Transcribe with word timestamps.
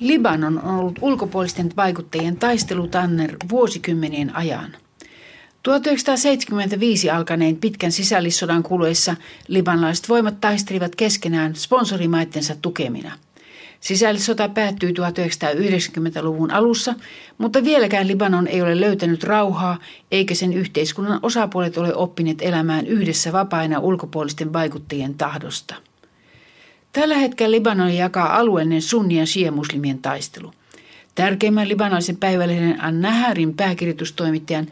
Libanon 0.00 0.62
on 0.62 0.78
ollut 0.78 0.98
ulkopuolisten 1.00 1.72
vaikuttajien 1.76 2.36
taistelutanner 2.36 3.36
vuosikymmenien 3.50 4.36
ajan. 4.36 4.76
1975 5.62 7.10
alkaneen 7.10 7.56
pitkän 7.56 7.92
sisällissodan 7.92 8.62
kuluessa 8.62 9.16
libanlaiset 9.48 10.08
voimat 10.08 10.40
taistelivat 10.40 10.96
keskenään 10.96 11.54
sponsorimaittensa 11.54 12.56
tukemina. 12.62 13.12
Sisällissota 13.80 14.48
päättyi 14.48 14.92
1990-luvun 14.92 16.50
alussa, 16.50 16.94
mutta 17.38 17.64
vieläkään 17.64 18.08
Libanon 18.08 18.46
ei 18.46 18.62
ole 18.62 18.80
löytänyt 18.80 19.24
rauhaa, 19.24 19.78
eikä 20.10 20.34
sen 20.34 20.52
yhteiskunnan 20.52 21.20
osapuolet 21.22 21.78
ole 21.78 21.94
oppineet 21.94 22.42
elämään 22.42 22.86
yhdessä 22.86 23.32
vapaina 23.32 23.78
ulkopuolisten 23.78 24.52
vaikuttajien 24.52 25.14
tahdosta. 25.14 25.74
Tällä 26.94 27.16
hetkellä 27.16 27.50
Libanon 27.50 27.94
jakaa 27.94 28.36
alueellinen 28.36 28.82
sunni- 28.82 29.18
ja 29.18 29.26
shia-muslimien 29.26 29.98
taistelu. 30.02 30.52
Tärkeimmän 31.14 31.68
libanalaisen 31.68 32.16
päivälehden 32.16 32.84
An-Naharin 32.84 33.54
pääkirjoitustoimittajan 33.54 34.66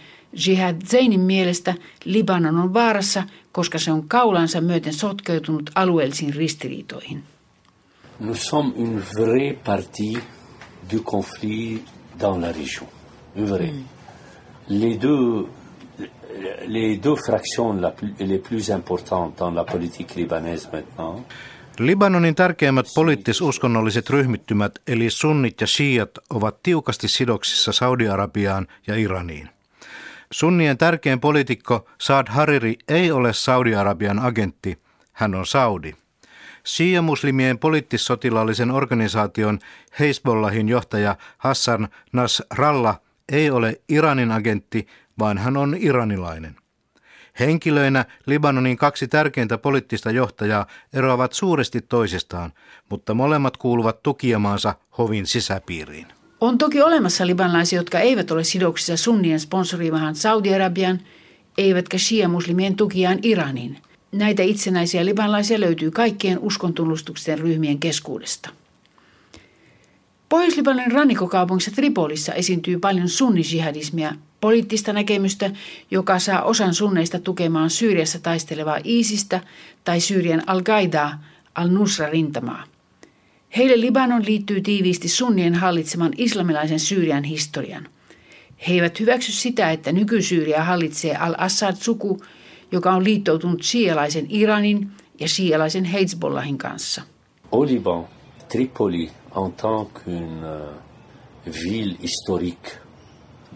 Jihad 0.46 0.82
Zainin 0.86 1.20
mielestä 1.20 1.74
Libanon 2.04 2.58
on 2.58 2.74
vaarassa, 2.74 3.22
koska 3.52 3.78
se 3.78 3.92
on 3.92 4.08
kaulansa 4.08 4.60
myöten 4.60 4.92
sotkeutunut 4.92 5.70
alueellisiin 5.74 6.34
ristiriitoihin. 6.34 7.22
Nous 8.20 8.48
sommes 8.48 8.76
une 8.76 9.02
vraie 9.18 9.58
partie 9.64 10.18
du 10.92 11.00
conflit 11.00 11.82
dans 12.20 12.40
la 12.40 12.52
région. 12.52 12.88
Une 13.36 13.48
vraie. 13.50 13.72
Mm. 13.72 13.84
Les 14.68 15.00
deux 15.00 15.48
les 16.66 17.02
deux 17.04 17.16
fractions 17.26 17.80
les 18.18 18.38
plus 18.38 18.70
importantes 18.70 19.38
dans 19.38 19.54
la 19.54 19.64
politique 19.64 20.16
libanaise 20.16 20.68
maintenant 20.72 21.24
Libanonin 21.86 22.34
tärkeimmät 22.34 22.86
poliittis-uskonnolliset 22.94 24.10
ryhmittymät 24.10 24.72
eli 24.86 25.10
sunnit 25.10 25.60
ja 25.60 25.66
shiat 25.66 26.10
ovat 26.30 26.62
tiukasti 26.62 27.08
sidoksissa 27.08 27.72
Saudi-Arabiaan 27.72 28.66
ja 28.86 28.96
Iraniin. 28.96 29.48
Sunnien 30.32 30.78
tärkein 30.78 31.20
poliitikko 31.20 31.88
Saad 31.98 32.26
Hariri 32.30 32.76
ei 32.88 33.12
ole 33.12 33.32
Saudi-Arabian 33.32 34.18
agentti, 34.18 34.78
hän 35.12 35.34
on 35.34 35.46
Saudi. 35.46 35.92
Shia-muslimien 36.64 37.58
poliittissotilaallisen 37.58 38.70
organisaation 38.70 39.58
Hezbollahin 40.00 40.68
johtaja 40.68 41.16
Hassan 41.38 41.88
Nasrallah 42.12 43.00
ei 43.32 43.50
ole 43.50 43.80
Iranin 43.88 44.32
agentti, 44.32 44.86
vaan 45.18 45.38
hän 45.38 45.56
on 45.56 45.76
iranilainen. 45.78 46.61
Henkilöinä 47.40 48.04
Libanonin 48.26 48.76
kaksi 48.76 49.08
tärkeintä 49.08 49.58
poliittista 49.58 50.10
johtajaa 50.10 50.66
eroavat 50.92 51.32
suuresti 51.32 51.80
toisistaan, 51.80 52.52
mutta 52.88 53.14
molemmat 53.14 53.56
kuuluvat 53.56 54.02
tukiamaansa 54.02 54.74
hovin 54.98 55.26
sisäpiiriin. 55.26 56.06
On 56.40 56.58
toki 56.58 56.82
olemassa 56.82 57.26
libanlaisia, 57.26 57.78
jotka 57.78 58.00
eivät 58.00 58.30
ole 58.30 58.44
sidoksissa 58.44 58.96
sunnien 58.96 59.40
sponsoriimahan 59.40 60.14
Saudi-Arabian, 60.14 61.00
eivätkä 61.58 61.98
shia-muslimien 61.98 62.76
tukiaan 62.76 63.18
Iranin. 63.22 63.78
Näitä 64.12 64.42
itsenäisiä 64.42 65.04
libanlaisia 65.04 65.60
löytyy 65.60 65.90
kaikkien 65.90 66.38
uskontunnustusten 66.38 67.38
ryhmien 67.38 67.78
keskuudesta. 67.78 68.50
Pohjois-Libanon 70.28 70.92
rannikkokaupungissa 70.92 71.70
Tripolissa 71.70 72.32
esiintyy 72.34 72.78
paljon 72.78 73.08
sunnisihadismia, 73.08 74.14
poliittista 74.42 74.92
näkemystä, 74.92 75.50
joka 75.90 76.18
saa 76.18 76.42
osan 76.42 76.74
sunneista 76.74 77.18
tukemaan 77.18 77.70
Syyriassa 77.70 78.18
taistelevaa 78.18 78.78
ISIStä 78.84 79.40
tai 79.84 80.00
Syyrian 80.00 80.42
Al-Qaidaa, 80.46 81.18
Al-Nusra-rintamaa. 81.54 82.64
Heille 83.56 83.80
Libanon 83.80 84.26
liittyy 84.26 84.60
tiiviisti 84.60 85.08
sunnien 85.08 85.54
hallitseman 85.54 86.12
islamilaisen 86.16 86.80
Syyrian 86.80 87.24
historian. 87.24 87.88
He 88.68 88.72
eivät 88.74 89.00
hyväksy 89.00 89.32
sitä, 89.32 89.70
että 89.70 89.92
nykysyyriä 89.92 90.64
hallitsee 90.64 91.16
Al-Assad-suku, 91.16 92.20
joka 92.72 92.92
on 92.92 93.04
liittoutunut 93.04 93.62
siialaisen 93.62 94.26
Iranin 94.28 94.90
ja 95.20 95.28
siialaisen 95.28 95.84
Hezbollahin 95.84 96.58
kanssa. 96.58 97.02
Liban, 97.66 98.04
Tripoli 98.48 99.10
en 99.36 99.52
tant 99.52 99.88
qu'une 99.92 100.44
euh, 100.44 101.54
ville 101.64 101.96
historique 102.02 102.78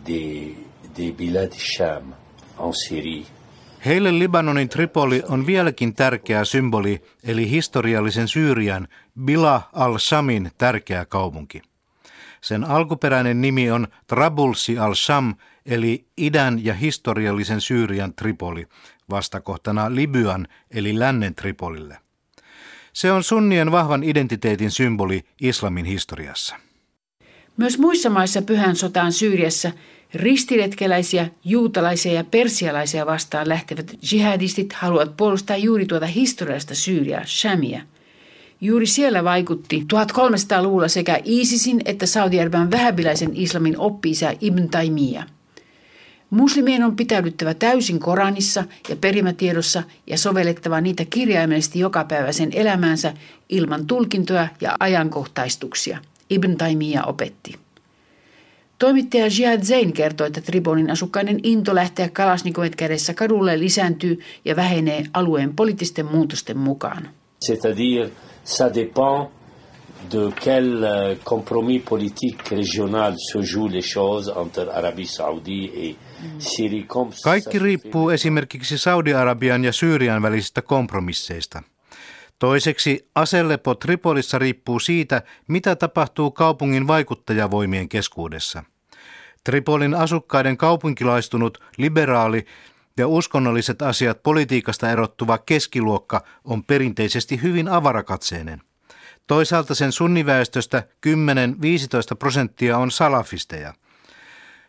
des, 0.06 0.66
des 0.97 1.12
Bilad 1.12 1.53
Sham 1.53 2.15
en 2.59 2.75
Syrie. 2.89 3.27
Heille 3.84 4.19
Libanonin 4.19 4.69
Tripoli 4.69 5.23
on 5.29 5.47
vieläkin 5.47 5.95
tärkeä 5.95 6.45
symboli, 6.45 7.03
eli 7.25 7.51
historiallisen 7.51 8.29
Syyrian 8.29 8.89
Bila 9.25 9.62
al-Shamin 9.73 10.51
tärkeä 10.59 11.05
kaupunki. 11.05 11.62
Sen 12.41 12.65
alkuperäinen 12.65 13.41
nimi 13.41 13.71
on 13.71 13.89
Trabulsi 14.06 14.79
al-Sham, 14.79 15.35
eli 15.67 16.05
idän 16.17 16.65
ja 16.65 16.75
historiallisen 16.75 17.61
Syyrian 17.61 18.15
Tripoli, 18.15 18.67
vastakohtana 19.11 19.95
Libyan 19.95 20.49
eli 20.71 20.99
lännen 20.99 21.35
Tripolille. 21.35 21.99
Se 22.93 23.12
on 23.12 23.23
sunnien 23.23 23.73
vahvan 23.73 24.03
identiteetin 24.03 24.71
symboli 24.71 25.25
islamin 25.41 25.85
historiassa. 25.85 26.56
Myös 27.56 27.79
muissa 27.79 28.11
maissa 28.11 28.43
pyhän 28.43 28.77
sotaan 28.77 29.12
Syyriassa 29.12 29.73
ristiretkeläisiä, 30.16 31.28
juutalaisia 31.44 32.12
ja 32.12 32.25
persialaisia 32.25 33.06
vastaan 33.06 33.49
lähtevät 33.49 33.94
jihadistit 34.12 34.72
haluavat 34.72 35.16
puolustaa 35.16 35.56
juuri 35.56 35.87
tuota 35.87 36.06
historiallista 36.06 36.75
Syyriaa, 36.75 37.25
Shamia. 37.25 37.82
Juuri 38.60 38.87
siellä 38.87 39.25
vaikutti 39.25 39.87
1300-luvulla 39.94 40.88
sekä 40.88 41.21
ISISin 41.25 41.81
että 41.84 42.06
Saudi-Arabian 42.06 42.71
vähäbiläisen 42.71 43.31
islamin 43.34 43.78
oppi 43.78 44.12
Ibn 44.41 44.69
Taymiyyah. 44.69 45.26
Muslimien 46.31 46.84
on 46.84 46.97
pitäydyttävä 46.97 47.55
täysin 47.55 48.00
Koranissa 48.00 48.65
ja 48.88 48.97
perimätiedossa 48.97 49.82
ja 50.06 50.19
sovellettava 50.19 50.81
niitä 50.81 51.05
kirjaimellisesti 51.05 51.78
jokapäiväisen 51.78 52.50
elämäänsä 52.53 53.15
ilman 53.49 53.87
tulkintoja 53.87 54.49
ja 54.60 54.76
ajankohtaistuksia, 54.81 55.99
Ibn 56.31 56.56
Taymiyyah 56.56 57.09
opetti. 57.09 57.66
Toimittaja 58.78 59.26
Jihad 59.38 59.62
Zain 59.62 59.92
kertoo, 59.92 60.26
että 60.26 60.41
Tribonin 60.41 60.91
asukkaiden 60.91 61.41
into 61.42 61.75
lähteä 61.75 62.09
kalasnikovet 62.09 62.76
kädessä 62.76 63.14
kadulle 63.14 63.60
lisääntyy 63.60 64.20
ja 64.44 64.56
vähenee 64.56 65.04
alueen 65.12 65.56
poliittisten 65.56 66.06
muutosten 66.06 66.59
mukaan. 66.59 67.09
C'est-à-dire, 67.44 68.10
ça 68.44 68.75
dépend 68.75 69.28
de 70.12 70.32
quel 70.47 70.84
euh, 70.84 71.19
compromis 71.25 71.82
politique 71.88 72.42
régional 72.50 73.14
se 73.32 73.38
jouent 73.53 73.72
les 73.72 73.94
choses 73.94 74.32
entre 74.37 74.70
Arabie 74.72 75.06
Saoudite 75.06 75.70
et 75.75 75.97
kaikki 77.25 77.58
riippuu 77.58 78.10
esimerkiksi 78.10 78.78
Saudi-Arabian 78.78 79.64
ja 79.64 79.72
Syyrian 79.72 80.22
välisistä 80.22 80.62
kompromisseista. 80.62 81.62
Toiseksi 82.39 83.11
aselepo 83.15 83.75
Tripolissa 83.75 84.39
riippuu 84.39 84.79
siitä, 84.79 85.23
mitä 85.49 85.77
tapahtuu 85.77 86.31
kaupungin 86.31 86.87
vaikuttajavoimien 86.87 87.89
keskuudessa. 87.89 88.65
Tripolin 89.45 89.95
asukkaiden 89.95 90.57
kaupunkilaistunut, 90.57 91.59
liberaali 91.77 92.47
ja 92.97 93.09
uskonnolliset 93.09 93.83
asiat 93.83 94.23
politiikasta 94.23 94.91
erottuva 94.91 95.39
keskiluokka 95.39 96.25
on 96.45 96.65
perinteisesti 96.65 97.43
hyvin 97.43 97.69
avarakatseinen. 97.69 98.63
Toisaalta 99.27 99.75
sen 99.75 99.93
sunniväestöstä 99.93 100.83
10-15 101.07 101.11
prosenttia 102.19 102.79
on 102.79 102.91
salafisteja– 102.91 103.75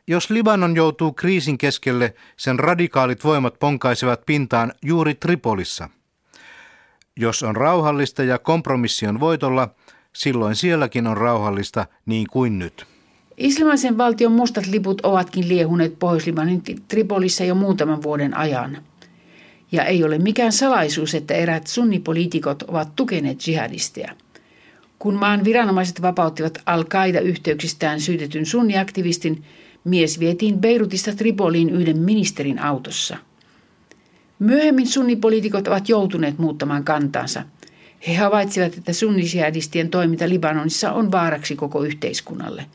jos 0.10 0.30
Libanon 0.30 0.76
joutuu 0.76 1.14
kriisin 1.14 1.58
keskelle, 1.58 2.14
sen 2.38 2.60
radikaalit 2.60 3.24
voimat 3.24 3.60
ponkaisevat 3.60 4.26
pintaan 4.26 4.74
juuri 4.82 5.16
Tripolissa. 5.16 5.90
Jos 7.18 7.44
on 7.44 7.56
rauhallista 7.56 8.24
ja 8.24 8.40
kompromissi 8.40 9.08
on 9.08 9.20
voitolla, 9.20 9.70
silloin 10.14 10.56
sielläkin 10.56 11.08
on 11.08 11.18
rauhallista 11.18 11.86
niin 12.06 12.28
kuin 12.32 12.60
nyt. 12.60 12.86
Islamaisen 13.38 13.98
valtion 13.98 14.31
mustat 14.31 14.68
liput 14.68 15.02
ovatkin 15.04 15.50
liehuneet 15.50 16.00
Pohjois-Libanin 16.00 16.62
Tripolissa 16.88 17.44
jo 17.44 17.56
muutaman 17.56 18.04
vuoden 18.04 18.38
ajan. 18.38 18.78
Ja 19.72 19.84
ei 19.84 20.04
ole 20.04 20.18
mikään 20.18 20.52
salaisuus, 20.52 21.16
että 21.16 21.34
eräät 21.34 21.68
sunnipoliitikot 21.68 22.64
ovat 22.64 22.96
tukeneet 22.96 23.48
jihadisteja. 23.48 24.13
Kun 25.00 25.13
maan 25.13 25.44
viranomaiset 25.44 26.02
vapauttivat 26.02 26.62
Al-Qaida-yhteyksistään 26.66 28.02
syytetyn 28.02 28.46
sunniaktivistin, 28.46 29.44
Mies 29.84 30.20
vietiin 30.20 30.60
Beirutista 30.60 31.16
Tripoliin 31.16 31.70
yhden 31.70 31.98
ministerin 31.98 32.60
autossa. 32.60 33.18
Myöhemmin 34.39 34.88
sunnipoliitikot 34.88 35.68
ovat 35.68 35.89
joutuneet 35.89 36.38
muuttamaan 36.38 36.84
kantansa. 36.84 37.44
He 38.07 38.16
havaitsivat, 38.16 38.78
että 38.78 38.94
sunnisiadistien 38.94 39.89
toiminta 39.89 40.30
Libanonissa 40.30 40.92
on 40.92 41.12
vaaraksi 41.12 41.56
koko 41.56 41.84
yhteiskunnalle. 41.84 42.66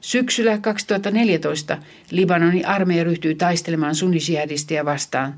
Syksyllä 0.00 0.58
2014 0.58 1.78
Libanonin 2.10 2.66
armeija 2.66 3.04
ryhtyi 3.04 3.34
taistelemaan 3.34 3.94
sunnisiadistia 3.94 4.84
vastaan. 4.84 5.34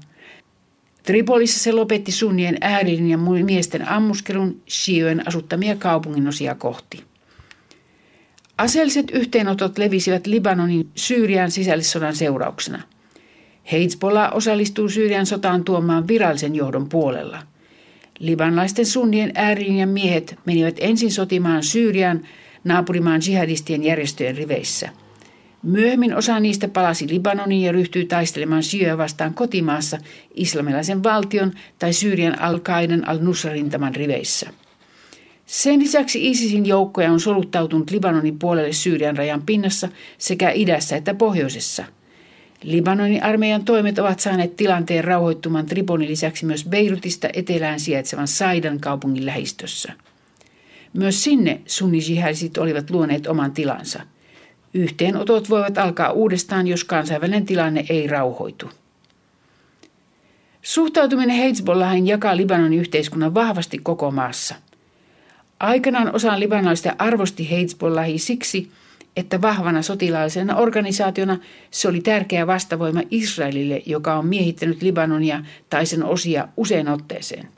Tripolissa 1.03 1.61
se 1.61 1.73
lopetti 1.73 2.12
sunnien 2.12 2.56
äärilinjan 2.61 3.20
miesten 3.44 3.88
ammuskelun 3.88 4.62
Shioen 4.69 5.29
asuttamia 5.29 5.76
kaupunginosia 5.76 6.55
kohti. 6.55 7.05
Aseelliset 8.59 9.11
yhteenotot 9.11 9.79
levisivät 9.79 10.26
Libanonin 10.26 10.88
Syyrian 10.94 11.50
sisällissodan 11.50 12.17
seurauksena. 12.17 12.82
Hezbollah 13.73 14.37
osallistuu 14.37 14.88
Syyrian 14.88 15.26
sotaan 15.26 15.65
tuomaan 15.65 16.09
virallisen 16.09 16.55
johdon 16.55 16.88
puolella. 16.88 17.43
Libanlaisten 18.19 18.87
sunnien 18.87 19.32
ja 19.79 19.87
miehet 19.87 20.38
menivät 20.44 20.76
ensin 20.81 21.12
sotimaan 21.12 21.62
Syyrian 21.62 22.20
naapurimaan 22.65 23.20
jihadistien 23.29 23.85
järjestöjen 23.85 24.37
riveissä. 24.37 24.88
Myöhemmin 25.62 26.17
osa 26.17 26.41
niistä 26.41 26.69
palasi 26.69 27.09
Libanoniin 27.09 27.62
ja 27.62 27.73
ryhtyi 27.73 28.05
taistelemaan 28.05 28.62
Syöä 28.62 28.99
vastaan 28.99 29.35
kotimaassa 29.35 29.99
islamilaisen 30.35 31.03
valtion 31.03 31.53
tai 31.79 31.93
Syyrian 31.93 32.41
al-Qaidan 32.41 33.09
al-Nusra-rintaman 33.09 33.94
riveissä. 33.94 34.50
Sen 35.47 35.81
lisäksi 35.81 36.31
ISISin 36.31 36.67
joukkoja 36.67 37.12
on 37.12 37.20
soluttautunut 37.20 37.91
Libanonin 37.91 38.38
puolelle 38.38 38.73
Syyrian 38.73 39.17
rajan 39.17 39.43
pinnassa 39.43 39.88
sekä 40.19 40.50
idässä 40.50 40.97
että 40.97 41.15
pohjoisessa. 41.15 41.85
Libanonin 42.62 43.25
armeijan 43.25 43.64
toimet 43.64 43.99
ovat 43.99 44.20
saaneet 44.20 44.56
tilanteen 44.56 45.05
rauhoittumaan 45.05 45.66
Triponin 45.66 46.08
lisäksi 46.08 46.46
myös 46.46 46.64
Beirutista 46.64 47.28
etelään 47.32 47.81
sijaitsevan 47.81 48.28
Saidan 48.28 48.81
kaupungin 48.81 49.26
lähistössä. 49.26 49.93
Myös 50.93 51.25
sinne 51.25 51.60
sunnijihadisit 51.66 52.58
olivat 52.58 52.90
luoneet 52.90 53.26
oman 53.26 53.52
tilansa. 53.52 54.00
Yhteenotot 54.75 55.50
voivat 55.50 55.78
alkaa 55.78 56.10
uudestaan, 56.10 56.66
jos 56.66 56.84
kansainvälinen 56.84 57.46
tilanne 57.46 57.84
ei 57.88 58.06
rauhoitu. 58.06 58.70
Suhtautuminen 60.62 61.37
Hezbollahin 61.37 62.06
jakaa 62.06 62.37
Libanonin 62.37 62.78
yhteiskunnan 62.78 63.34
vahvasti 63.34 63.78
koko 63.78 64.10
maassa– 64.10 64.55
Aikanaan 65.60 66.14
osa 66.14 66.40
libanalaisista 66.40 66.94
arvosti 66.99 67.50
Hezbollahi 67.50 68.19
siksi, 68.19 68.70
että 69.19 69.41
vahvana 69.41 69.82
sotilaallisena 69.82 70.56
organisaationa 70.56 71.38
se 71.70 71.88
oli 71.88 72.00
tärkeä 72.00 72.47
vastavoima 72.47 73.03
Israelille, 73.11 73.82
joka 73.87 74.15
on 74.15 74.26
miehittänyt 74.26 74.82
Libanonia 74.82 75.44
tai 75.70 75.87
sen 75.87 76.05
osia 76.05 76.49
usein 76.56 76.88
otteeseen. 76.88 77.49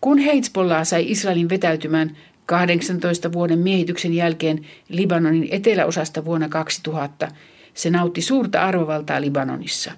Kun 0.00 0.18
Hezbollah 0.18 0.86
sai 0.86 1.10
Israelin 1.10 1.48
vetäytymään 1.48 2.16
18 2.46 3.32
vuoden 3.32 3.58
miehityksen 3.58 4.14
jälkeen 4.14 4.66
Libanonin 4.88 5.48
eteläosasta 5.50 6.24
vuonna 6.24 6.48
2000, 6.48 7.28
se 7.74 7.90
nautti 7.90 8.22
suurta 8.22 8.62
arvovaltaa 8.66 9.20
Libanonissa. 9.20 9.92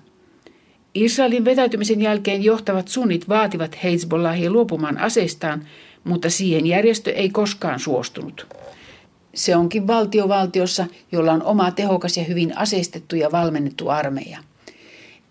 Israelin 0.94 1.44
vetäytymisen 1.44 2.02
jälkeen 2.02 2.44
johtavat 2.44 2.88
sunnit 2.88 3.28
vaativat 3.28 3.84
Hezbollahia 3.84 4.50
luopumaan 4.50 4.98
aseistaan– 4.98 5.64
mutta 6.04 6.30
siihen 6.30 6.66
järjestö 6.66 7.10
ei 7.10 7.30
koskaan 7.30 7.80
suostunut. 7.80 8.46
Se 9.40 9.56
onkin 9.56 9.86
valtiovaltiossa, 9.86 10.86
jolla 11.12 11.32
on 11.32 11.42
oma 11.42 11.70
tehokas 11.70 12.16
ja 12.16 12.24
hyvin 12.24 12.58
aseistettu 12.58 13.16
ja 13.16 13.32
valmennettu 13.32 13.88
armeija. 13.88 14.38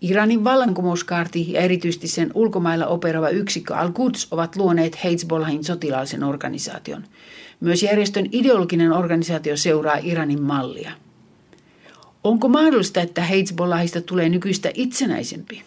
Iranin 0.01 0.43
vallankumouskaarti 0.43 1.51
ja 1.51 1.61
erityisesti 1.61 2.07
sen 2.07 2.31
ulkomailla 2.33 2.87
operova 2.87 3.29
yksikkö 3.29 3.75
Al-Quds 3.75 4.27
ovat 4.31 4.55
luoneet 4.55 5.03
Hezbollahin 5.03 5.63
sotilaallisen 5.63 6.23
organisaation. 6.23 7.03
Myös 7.59 7.83
järjestön 7.83 8.25
ideologinen 8.31 8.93
organisaatio 8.93 9.57
seuraa 9.57 9.97
Iranin 10.03 10.41
mallia. 10.41 10.91
Onko 12.23 12.47
mahdollista, 12.47 13.01
että 13.01 13.21
Hezbollahista 13.21 14.01
tulee 14.01 14.29
nykyistä 14.29 14.71
itsenäisempi? 14.73 15.63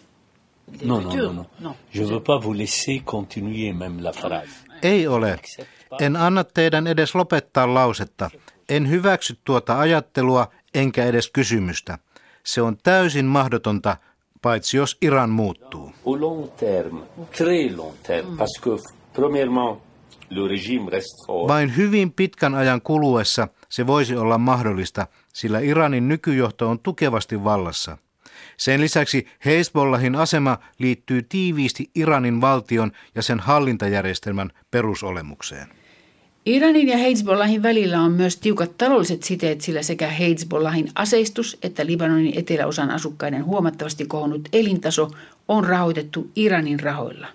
No, 0.81 0.99
no, 0.99 1.15
no, 1.15 1.33
no. 1.33 1.45
no. 1.59 1.75
Je 1.93 2.09
veux 2.09 2.23
pas 2.23 2.43
vous 2.43 2.57
laisser 2.57 2.99
continuer 3.05 3.73
même 3.73 4.03
la 4.03 4.11
phrase. 4.11 4.49
Ei 4.81 5.07
ole. 5.07 5.39
En 5.99 6.15
anna 6.15 6.43
teidän 6.43 6.87
edes 6.87 7.15
lopettaa 7.15 7.73
lausetta. 7.73 8.29
En 8.69 8.89
hyväksy 8.89 9.37
tuota 9.43 9.79
ajattelua 9.79 10.47
enkä 10.73 11.05
edes 11.05 11.31
kysymystä. 11.31 11.97
Se 12.43 12.61
on 12.61 12.77
täysin 12.83 13.25
mahdotonta, 13.25 13.97
paitsi 14.41 14.77
jos 14.77 14.97
Iran 15.01 15.29
muuttuu. 15.29 15.91
Vain 21.47 21.77
hyvin 21.77 22.11
pitkän 22.11 22.55
ajan 22.55 22.81
kuluessa 22.81 23.47
se 23.69 23.87
voisi 23.87 24.15
olla 24.15 24.37
mahdollista, 24.37 25.07
sillä 25.33 25.59
Iranin 25.59 26.07
nykyjohto 26.07 26.69
on 26.69 26.79
tukevasti 26.79 27.43
vallassa. 27.43 27.97
Sen 28.57 28.81
lisäksi 28.81 29.27
Hezbollahin 29.45 30.15
asema 30.15 30.57
liittyy 30.79 31.23
tiiviisti 31.23 31.89
Iranin 31.95 32.41
valtion 32.41 32.91
ja 33.15 33.21
sen 33.21 33.39
hallintajärjestelmän 33.39 34.51
perusolemukseen. 34.71 35.82
Iranin 36.45 36.87
ja 36.87 36.97
Hezbollahin 36.97 37.63
välillä 37.63 38.01
on 38.01 38.11
myös 38.11 38.37
tiukat 38.37 38.77
taloudelliset 38.77 39.23
siteet, 39.23 39.61
sillä 39.61 39.81
sekä 39.81 40.07
Hezbollahin 40.07 40.89
aseistus 40.95 41.57
että 41.63 41.85
Libanonin 41.85 42.39
eteläosan 42.39 42.91
asukkaiden 42.91 43.45
huomattavasti 43.45 44.05
kohonnut 44.05 44.49
elintaso 44.53 45.11
on 45.47 45.63
rahoitettu 45.63 46.27
Iranin 46.35 46.79
rahoilla. 46.79 47.27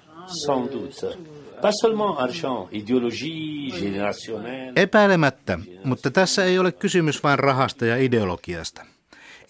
Epäilemättä, 4.77 5.59
mutta 5.85 6.11
tässä 6.11 6.45
ei 6.45 6.59
ole 6.59 6.73
kysymys 6.73 7.23
vain 7.23 7.39
rahasta 7.39 7.87
ja 7.87 7.97
ideologiasta. 7.97 8.87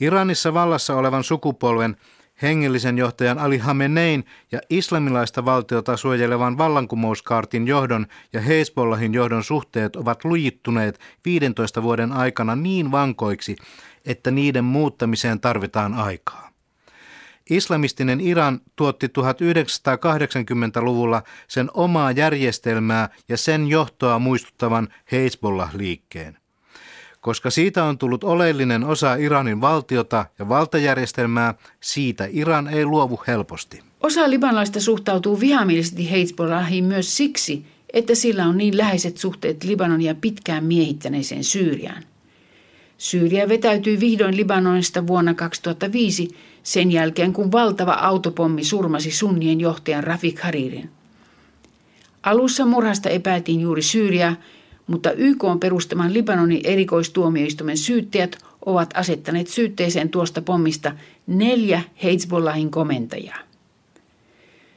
Iranissa 0.01 0.55
vallassa 0.55 0.97
olevan 0.97 1.25
sukupolven 1.25 1.97
hengellisen 2.43 2.99
johtajan 2.99 3.39
Ali 3.39 3.59
Hamenein 3.59 4.25
ja 4.53 4.61
islamilaista 4.71 5.45
valtiota 5.45 5.97
suojelevan 5.97 6.59
vallankumouskaartin 6.59 7.67
johdon 7.67 8.07
ja 8.33 8.41
Hezbollahin 8.41 9.15
johdon 9.15 9.45
suhteet 9.45 9.97
ovat 9.97 10.25
lujittuneet 10.25 11.01
15 11.25 11.83
vuoden 11.83 12.13
aikana 12.13 12.57
niin 12.57 12.93
vankoiksi, 12.93 13.57
että 14.05 14.31
niiden 14.31 14.65
muuttamiseen 14.65 15.41
tarvitaan 15.41 15.95
aikaa. 15.95 16.49
Islamistinen 17.51 18.21
Iran 18.21 18.61
tuotti 18.77 19.07
1980-luvulla 19.07 21.23
sen 21.49 21.71
omaa 21.75 22.11
järjestelmää 22.11 23.09
ja 23.29 23.37
sen 23.37 23.69
johtoa 23.69 24.19
muistuttavan 24.19 24.89
Hezbollah-liikkeen. 25.13 26.38
Koska 27.21 27.51
siitä 27.51 27.85
on 27.85 27.99
tullut 27.99 28.25
oleellinen 28.25 28.85
osa 28.85 29.15
Iranin 29.15 29.61
valtiota 29.61 30.27
ja 30.39 30.49
valtajärjestelmää, 30.49 31.55
siitä 31.81 32.29
Iran 32.31 32.69
ei 32.69 32.85
luovu 32.85 33.21
helposti. 33.27 33.83
Osa 34.01 34.31
libanlaista 34.31 34.81
suhtautuu 34.81 35.41
vihamielisesti 35.41 36.11
Hezbollahiin 36.11 36.85
myös 36.85 37.17
siksi, 37.17 37.65
että 37.93 38.15
sillä 38.15 38.47
on 38.47 38.59
niin 38.59 38.77
läheiset 38.77 39.17
suhteet 39.17 39.65
Libanonia 39.65 40.15
pitkään 40.15 40.65
miehittäneeseen 40.65 41.45
Syyriaan. 41.45 42.03
Syyria 42.99 43.49
vetäytyi 43.49 44.01
vihdoin 44.01 44.37
Libanonista 44.37 45.07
vuonna 45.07 45.35
2005 45.35 46.29
sen 46.63 46.93
jälkeen, 46.93 47.33
kun 47.33 47.53
valtava 47.53 47.93
autopommi 47.93 48.65
surmasi 48.65 49.11
sunnien 49.11 49.61
johtajan 49.61 50.05
Rafik 50.05 50.41
Haririn. 50.41 50.91
Alussa 52.23 52.67
murhasta 52.67 53.09
epäiltiin 53.09 53.61
juuri 53.61 53.83
Syyriaa, 53.83 54.37
mutta 54.89 55.13
YK 55.13 55.45
on 55.45 55.61
perustaman 55.61 56.15
Libanonin 56.15 56.61
erikoistuomioistuimen 56.65 57.79
syyttäjät 57.79 58.39
ovat 58.67 58.91
asettaneet 58.95 59.49
syytteeseen 59.49 60.09
tuosta 60.09 60.43
pommista 60.43 60.93
neljä 61.27 61.83
Hezbollahin 62.03 62.71
komentajaa. 62.71 63.39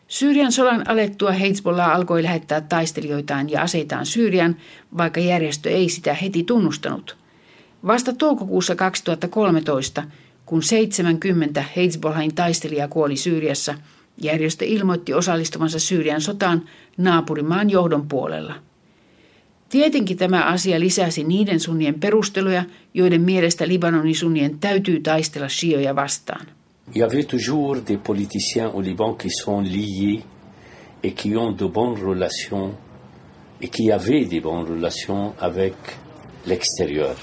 Syyrian 0.08 0.52
solan 0.52 0.90
alettua 0.90 1.32
Hezbollah 1.32 1.90
alkoi 1.90 2.24
lähettää 2.24 2.62
taistelijoitaan 2.62 3.50
ja 3.50 3.62
aseitaan 3.62 4.06
Syyrian, 4.06 4.56
vaikka 4.98 5.20
järjestö 5.20 5.70
ei 5.70 5.90
sitä 5.90 6.14
heti 6.14 6.44
tunnustanut. 6.44 7.18
Vasta 7.88 8.14
toukokuussa 8.14 8.76
2013, 8.76 10.04
kun 10.46 10.64
70 10.64 11.66
Hezbollahin 11.76 12.36
taistelijaa 12.36 12.88
kuoli 12.88 13.18
Syyriassa, 13.18 13.76
järjestö 14.18 14.66
ilmoitti 14.66 15.14
osallistuvansa 15.14 15.80
Syyrian 15.80 16.22
sotaan 16.22 16.62
naapurimaan 16.98 17.70
johdon 17.70 18.08
puolella– 18.08 18.56
Tietenkin 19.72 20.18
tämä 20.18 20.44
asia 20.44 20.80
lisäsi 20.80 21.24
niiden 21.24 21.60
sunnien 21.60 22.00
perusteluja, 22.00 22.64
joiden 22.94 23.22
mielestä 23.22 23.68
Libanonin 23.68 24.16
sunnien 24.16 24.60
täytyy 24.60 25.00
taistella 25.00 25.50
shioja 25.50 25.96
vastaan. 25.96 26.46
Il 26.96 27.02
y 27.02 27.04
avait 27.04 27.24
toujours 27.24 27.78
des 27.88 27.98
politiciens 28.08 28.70
au 28.74 28.82
Liban 28.82 29.16
qui 29.16 29.30
sont 29.30 29.64
liés 29.64 30.22
et 31.04 31.14
qui 31.16 31.38
ont 31.38 31.58
de 31.60 31.68
bonnes 31.68 32.04
relations 32.04 32.72
et 33.62 33.70
qui 33.70 33.92
avaient 33.92 34.30
des 34.30 34.42
bonnes 34.42 34.68
relations 34.68 35.34
avec 35.40 35.76
l'extérieur. 36.46 37.16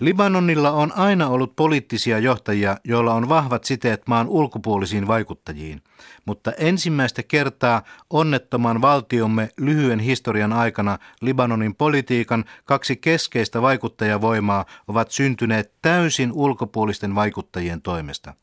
Libanonilla 0.00 0.70
on 0.70 0.92
aina 0.96 1.28
ollut 1.28 1.56
poliittisia 1.56 2.18
johtajia, 2.18 2.76
joilla 2.84 3.14
on 3.14 3.28
vahvat 3.28 3.64
siteet 3.64 4.02
maan 4.06 4.28
ulkopuolisiin 4.28 5.06
vaikuttajiin, 5.06 5.82
mutta 6.24 6.52
ensimmäistä 6.52 7.22
kertaa 7.22 7.82
onnettoman 8.10 8.82
valtiomme 8.82 9.48
lyhyen 9.58 10.00
historian 10.00 10.52
aikana 10.52 10.98
Libanonin 11.20 11.74
politiikan 11.74 12.44
kaksi 12.64 12.96
keskeistä 12.96 13.62
vaikuttajavoimaa 13.62 14.64
ovat 14.88 15.10
syntyneet 15.10 15.72
täysin 15.82 16.32
ulkopuolisten 16.32 17.14
vaikuttajien 17.14 17.82
toimesta. 17.82 18.34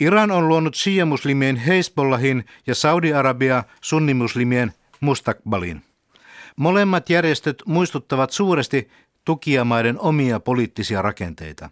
Iran 0.00 0.30
on 0.30 0.48
luonut 0.48 0.74
shia-muslimien 0.74 1.56
Hezbollahin 1.56 2.44
ja 2.66 2.74
Saudi-Arabia 2.74 3.64
sunnimuslimien 3.80 4.72
Mustakbalin. 5.00 5.82
Molemmat 6.56 7.10
järjestöt 7.10 7.62
muistuttavat 7.66 8.30
suuresti 8.30 8.88
tukijamaiden 9.24 10.00
omia 10.00 10.40
poliittisia 10.40 11.02
rakenteita. 11.02 11.70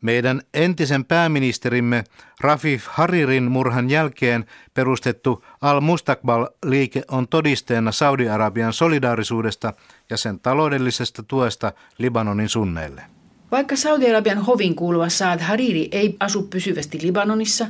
Meidän 0.00 0.42
entisen 0.54 1.04
pääministerimme 1.04 2.04
Rafif 2.40 2.86
Haririn 2.86 3.50
murhan 3.50 3.90
jälkeen 3.90 4.44
perustettu 4.74 5.44
Al-Mustakbal-liike 5.60 7.02
on 7.10 7.28
todisteena 7.28 7.92
Saudi-Arabian 7.92 8.72
solidaarisuudesta 8.72 9.72
ja 10.10 10.16
sen 10.16 10.40
taloudellisesta 10.40 11.22
tuesta 11.22 11.72
Libanonin 11.98 12.48
sunneille. 12.48 13.02
Vaikka 13.50 13.76
Saudi-Arabian 13.76 14.38
hovin 14.38 14.74
kuuluva 14.74 15.08
Saad 15.08 15.40
Hariri 15.40 15.88
ei 15.92 16.16
asu 16.20 16.42
pysyvästi 16.42 16.98
Libanonissa, 17.02 17.66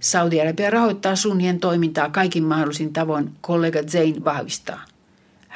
Saudi-Arabia 0.00 0.70
rahoittaa 0.70 1.16
sunnien 1.16 1.60
toimintaa 1.60 2.10
kaikin 2.10 2.44
mahdollisin 2.44 2.92
tavoin, 2.92 3.30
kollega 3.40 3.82
Zain 3.82 4.24
vahvistaa. 4.24 4.80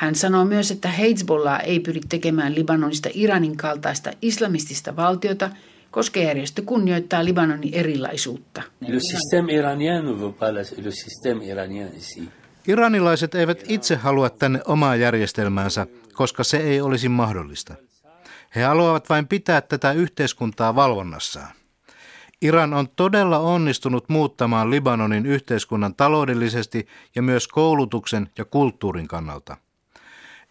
Hän 0.02 0.14
sanoo 0.14 0.44
myös, 0.44 0.70
että 0.70 0.88
Hezbollah 0.88 1.60
ei 1.64 1.80
pyri 1.80 2.00
tekemään 2.08 2.54
Libanonista 2.54 3.08
Iranin 3.14 3.56
kaltaista 3.56 4.10
islamistista 4.22 4.96
valtiota, 4.96 5.50
koska 5.90 6.20
järjestö 6.20 6.62
kunnioittaa 6.62 7.24
Libanonin 7.24 7.74
erilaisuutta. 7.74 8.62
Le 8.80 9.00
système 9.00 9.52
iranien 9.52 10.04
ne 10.04 10.20
veut 10.20 10.38
pas 10.38 10.52
le 10.52 10.90
système 10.90 11.44
iranien 11.44 11.96
ici. 11.96 12.28
Iranilaiset 12.68 13.34
eivät 13.34 13.64
itse 13.68 13.96
halua 13.96 14.30
tänne 14.30 14.60
omaa 14.64 14.96
järjestelmäänsä, 14.96 15.86
koska 16.12 16.44
se 16.44 16.56
ei 16.56 16.80
olisi 16.80 17.08
mahdollista. 17.08 17.74
He 18.54 18.62
haluavat 18.62 19.08
vain 19.08 19.28
pitää 19.28 19.60
tätä 19.60 19.92
yhteiskuntaa 19.92 20.74
valvonnassaan. 20.74 21.52
Iran 22.40 22.74
on 22.74 22.88
todella 22.96 23.38
onnistunut 23.38 24.08
muuttamaan 24.08 24.70
Libanonin 24.70 25.26
yhteiskunnan 25.26 25.94
taloudellisesti 25.94 26.86
ja 27.14 27.22
myös 27.22 27.48
koulutuksen 27.48 28.30
ja 28.38 28.44
kulttuurin 28.44 29.08
kannalta. 29.08 29.56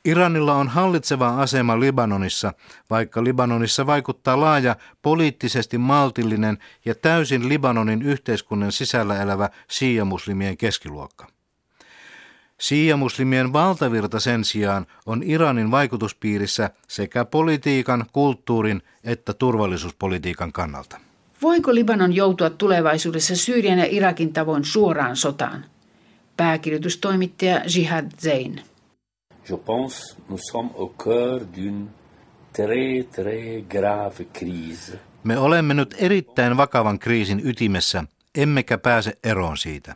Iranilla 0.05 0.55
on 0.55 0.67
hallitseva 0.67 1.41
asema 1.41 1.79
Libanonissa, 1.79 2.53
vaikka 2.89 3.23
Libanonissa 3.23 3.85
vaikuttaa 3.85 4.39
laaja 4.39 4.75
poliittisesti 5.01 5.77
maltillinen 5.77 6.57
ja 6.85 6.95
täysin 6.95 7.49
Libanonin 7.49 8.01
yhteiskunnan 8.01 8.71
sisällä 8.71 9.21
elävä 9.21 9.49
shia-muslimien 9.71 10.57
keskiluokka. 10.57 11.27
Shia-muslimien 12.61 13.53
valtavirta 13.53 14.19
sen 14.19 14.43
sijaan 14.43 14.85
on 15.05 15.23
Iranin 15.23 15.71
vaikutuspiirissä 15.71 16.69
sekä 16.87 17.25
politiikan, 17.25 18.05
kulttuurin 18.13 18.81
että 19.03 19.33
turvallisuuspolitiikan 19.33 20.51
kannalta. 20.51 20.97
Voiko 21.41 21.75
Libanon 21.75 22.13
joutua 22.13 22.49
tulevaisuudessa 22.49 23.35
Syyrian 23.35 23.79
ja 23.79 23.85
Irakin 23.89 24.33
tavoin 24.33 24.65
suoraan 24.65 25.15
sotaan? 25.15 25.65
Pääkirjoitustoimittaja 26.37 27.61
Jihad 27.75 28.11
Zain. 28.21 28.70
Je 29.49 29.57
pense 29.57 30.17
nous 30.29 30.41
sommes 30.51 30.71
au 30.75 30.95
cœur 31.03 31.41
d'une 31.55 31.87
très 32.53 33.03
très 33.03 33.61
grave 33.69 34.25
crise. 34.33 34.99
Me 35.23 35.37
olemme 35.37 35.73
nyt 35.73 35.95
erittäin 35.97 36.57
vakavan 36.57 36.99
kriisin 36.99 37.41
ytimessä, 37.43 38.03
emmekä 38.35 38.77
pääse 38.77 39.17
eroon 39.23 39.57
siitä. 39.57 39.95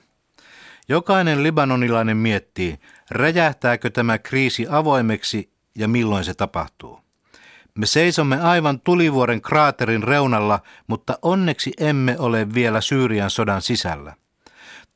Jokainen 0.89 1.43
libanonilainen 1.43 2.17
miettii, 2.17 2.79
räjähtääkö 3.11 3.89
tämä 3.89 4.17
kriisi 4.17 4.67
avoimeksi 4.69 5.49
ja 5.75 5.87
milloin 5.87 6.23
se 6.23 6.33
tapahtuu. 6.33 6.99
Me 7.75 7.85
seisomme 7.85 8.41
aivan 8.41 8.79
tulivuoren 8.79 9.41
kraaterin 9.41 10.03
reunalla, 10.03 10.59
mutta 10.87 11.19
onneksi 11.21 11.73
emme 11.79 12.15
ole 12.19 12.53
vielä 12.53 12.81
Syyrian 12.81 13.29
sodan 13.29 13.61
sisällä. 13.61 14.15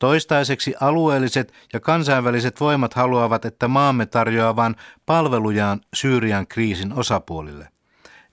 Toistaiseksi 0.00 0.74
alueelliset 0.80 1.52
ja 1.72 1.80
kansainväliset 1.80 2.60
voimat 2.60 2.94
haluavat, 2.94 3.44
että 3.44 3.68
maamme 3.68 4.06
tarjoaa 4.06 4.56
vain 4.56 4.76
palvelujaan 5.06 5.80
Syyrian 5.94 6.46
kriisin 6.46 6.92
osapuolille. 6.92 7.68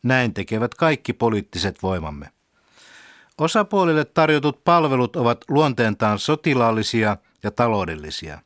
Näin 0.03 0.33
tekevät 0.33 0.75
kaikki 0.75 1.13
poliittiset 1.13 1.83
voimamme. 1.83 2.29
Osapuolille 3.37 4.05
tarjotut 4.05 4.63
palvelut 4.63 5.15
ovat 5.15 5.45
luonteeltaan 5.49 6.19
sotilaallisia 6.19 7.17
ja 7.43 7.51
taloudellisia. 7.51 8.39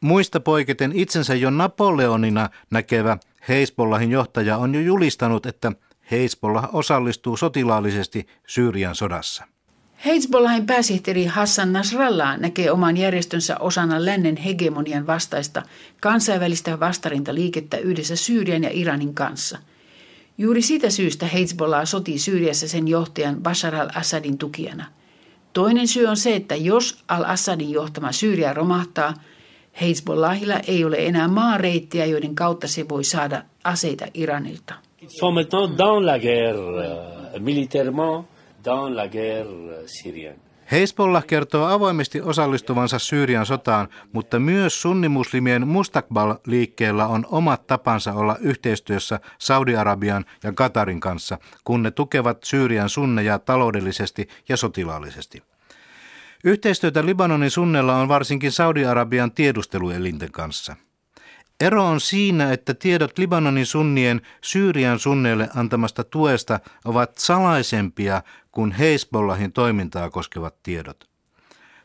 Muista 0.00 0.40
poiketen 0.40 0.92
itsensä 0.94 1.34
jo 1.34 1.50
Napoleonina 1.50 2.48
näkevä 2.70 3.18
Heisbollahin 3.48 4.10
johtaja 4.10 4.56
on 4.56 4.74
jo 4.74 4.80
julistanut, 4.80 5.46
että 5.46 5.72
Heisbollah 6.10 6.68
osallistuu 6.72 7.36
sotilaallisesti 7.36 8.26
Syyrian 8.46 8.94
sodassa. 8.94 9.53
Hezbollahin 10.06 10.66
pääsihteeri 10.66 11.24
Hassan 11.24 11.72
Nasrallah 11.72 12.38
näkee 12.38 12.70
oman 12.70 12.96
järjestönsä 12.96 13.56
osana 13.58 14.04
lännen 14.04 14.36
hegemonian 14.36 15.06
vastaista 15.06 15.62
kansainvälistä 16.00 16.80
vastarintaliikettä 16.80 17.76
yhdessä 17.76 18.16
Syyrian 18.16 18.62
ja 18.62 18.70
Iranin 18.72 19.14
kanssa. 19.14 19.58
Juuri 20.38 20.62
siitä 20.62 20.90
syystä 20.90 21.26
Hezbollah 21.26 21.84
sotii 21.84 22.18
Syyriassa 22.18 22.68
sen 22.68 22.88
johtajan 22.88 23.42
Bashar 23.42 23.74
al-Assadin 23.74 24.38
tukijana. 24.38 24.84
Toinen 25.52 25.88
syy 25.88 26.06
on 26.06 26.16
se, 26.16 26.36
että 26.36 26.56
jos 26.56 27.04
al-Assadin 27.08 27.70
johtama 27.70 28.12
Syyria 28.12 28.54
romahtaa, 28.54 29.14
Hezbollahilla 29.80 30.58
ei 30.58 30.84
ole 30.84 30.96
enää 31.06 31.28
maareittiä, 31.28 32.06
joiden 32.06 32.34
kautta 32.34 32.68
se 32.68 32.88
voi 32.88 33.04
saada 33.04 33.42
aseita 33.64 34.06
Iranilta. 34.14 34.74
Dans 35.78 36.04
la 36.04 36.18
guerre 36.18 37.38
militairement 37.38 38.33
syrienne. 39.86 40.40
Hezbollah 40.72 41.26
kertoo 41.26 41.66
avoimesti 41.66 42.20
osallistuvansa 42.20 42.98
Syyrian 42.98 43.46
sotaan, 43.46 43.88
mutta 44.12 44.38
myös 44.38 44.82
sunnimuslimien 44.82 45.68
Mustakbal-liikkeellä 45.68 47.06
on 47.06 47.26
omat 47.30 47.66
tapansa 47.66 48.12
olla 48.12 48.36
yhteistyössä 48.40 49.20
Saudi-Arabian 49.38 50.24
ja 50.42 50.52
Katarin 50.52 51.00
kanssa, 51.00 51.38
kun 51.64 51.82
ne 51.82 51.90
tukevat 51.90 52.44
Syyrian 52.44 52.88
sunneja 52.88 53.38
taloudellisesti 53.38 54.28
ja 54.48 54.56
sotilaallisesti. 54.56 55.42
Yhteistyötä 56.44 57.06
Libanonin 57.06 57.50
sunnella 57.50 57.96
on 57.96 58.08
varsinkin 58.08 58.52
Saudi-Arabian 58.52 59.32
tiedusteluelinten 59.32 60.32
kanssa– 60.32 60.76
Ero 61.60 61.84
on 61.84 62.00
siinä, 62.00 62.52
että 62.52 62.74
tiedot 62.74 63.18
Libanonin 63.18 63.66
sunnien 63.66 64.20
Syyrian 64.44 64.98
sunneille 64.98 65.48
antamasta 65.54 66.04
tuesta 66.04 66.60
ovat 66.84 67.18
salaisempia 67.18 68.22
kuin 68.52 68.72
Hezbollahin 68.72 69.52
toimintaa 69.52 70.10
koskevat 70.10 70.54
tiedot. 70.62 71.04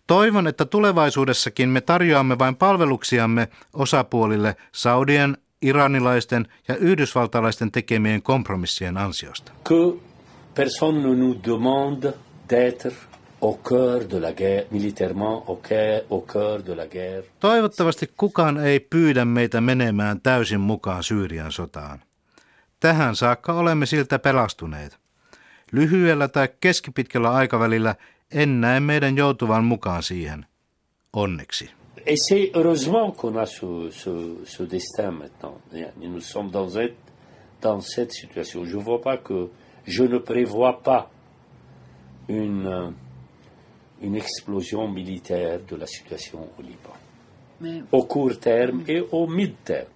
Toivon, 0.08 0.48
että 0.48 0.66
tulevaisuudessakin 0.66 1.70
me 1.70 1.82
tarjoamme 1.82 2.40
vain 2.40 2.56
palveluksiamme 2.56 3.48
osapuolille 3.74 4.56
Saudien, 4.72 5.38
iranilaisten 5.62 6.48
ja 6.68 6.76
yhdysvaltalaisten 6.76 7.72
tekemien 7.72 8.22
kompromissien 8.22 8.98
ansiosta. 8.98 9.52
Que 9.70 10.00
personne 10.56 11.00
ne 11.00 11.16
nous 11.16 11.38
demande 11.48 12.14
d'être 12.50 12.94
au 13.42 13.54
cœur 13.54 14.10
de 14.12 14.18
la 14.18 14.34
guerre, 14.34 14.66
militairement 14.72 15.44
au 15.48 15.56
cœur, 15.56 16.02
au 16.10 16.22
cœur 16.22 16.66
de 16.68 16.74
la 16.74 16.88
guerre. 16.88 17.24
Toivottavasti 17.40 18.10
kukaan 18.18 18.58
ei 18.58 18.80
pyydä 18.80 19.26
meitä 19.26 19.62
menemään 19.62 20.22
täysin 20.22 20.60
mukaan 20.60 21.04
Syyrian 21.04 21.52
sotaan. 21.52 22.00
Tähän 22.80 23.16
saakka 23.16 23.54
olemme 23.54 23.86
siltä 23.86 24.20
pelastuneet. 24.20 24.98
Lyhyellä 25.72 26.28
tai 26.28 26.50
keskipitkällä 26.62 27.32
aikavälillä 27.32 27.96
en 28.32 28.62
näe 28.62 28.80
meidän 28.80 29.18
joutuvan 29.18 29.64
mukaan 29.64 30.04
siihen. 30.04 30.46
Onneksi. 31.14 31.70
Et 32.06 32.18
c'est 32.18 32.52
heureusement 32.56 33.16
qu'on 33.18 33.38
a 33.38 33.46
ce, 33.46 33.92
ce, 33.92 34.10
ce 34.44 34.64
destin 34.64 35.12
maintenant. 35.12 35.62
Nous 35.96 36.24
sommes 36.24 36.52
dans 36.54 36.74
cette, 36.74 36.98
dans 37.62 37.82
cette 37.96 38.12
situation. 38.12 38.66
Je 38.66 38.78
ne 38.78 38.86
vois 38.86 39.02
pas 39.04 39.18
que 39.18 39.50
je 39.88 40.04
ne 40.04 40.20
prévois 40.20 40.82
pas 40.84 41.10
une 42.28 42.94
une 44.02 44.16
explosion 44.16 44.88
militaire 44.88 45.60
de 45.68 45.76
la 45.76 45.86
situation 45.86 46.48
au 46.58 46.62
Liban, 46.62 46.96
Mais... 47.62 47.84
au 47.92 48.04
court 48.04 48.40
terme 48.40 48.84
et 48.88 49.02
au 49.12 49.28
mid 49.28 49.54
terme. 49.64 49.88